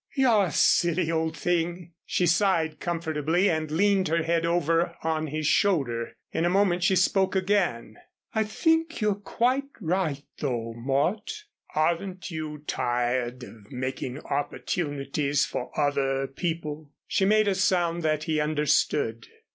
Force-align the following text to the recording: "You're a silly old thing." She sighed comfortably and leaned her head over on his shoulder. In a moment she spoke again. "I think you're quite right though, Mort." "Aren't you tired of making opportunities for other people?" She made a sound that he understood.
"You're 0.15 0.45
a 0.45 0.51
silly 0.51 1.11
old 1.11 1.37
thing." 1.37 1.93
She 2.07 2.25
sighed 2.25 2.79
comfortably 2.79 3.47
and 3.51 3.69
leaned 3.69 4.07
her 4.07 4.23
head 4.23 4.47
over 4.47 4.95
on 5.03 5.27
his 5.27 5.45
shoulder. 5.45 6.15
In 6.31 6.43
a 6.43 6.49
moment 6.49 6.81
she 6.83 6.95
spoke 6.95 7.35
again. 7.35 7.97
"I 8.33 8.45
think 8.45 8.99
you're 8.99 9.13
quite 9.13 9.67
right 9.79 10.23
though, 10.39 10.73
Mort." 10.75 11.43
"Aren't 11.75 12.31
you 12.31 12.63
tired 12.65 13.43
of 13.43 13.71
making 13.71 14.21
opportunities 14.21 15.45
for 15.45 15.69
other 15.79 16.25
people?" 16.25 16.89
She 17.05 17.23
made 17.25 17.47
a 17.47 17.53
sound 17.53 18.01
that 18.01 18.23
he 18.23 18.39
understood. 18.39 19.27